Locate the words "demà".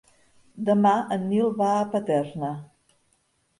0.69-0.93